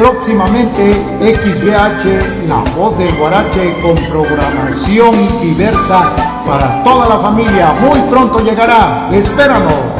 [0.00, 6.10] próximamente XBH, la voz del Guarache con programación diversa
[6.46, 7.74] para toda la familia.
[7.82, 9.10] Muy pronto llegará.
[9.12, 9.99] Espéranos.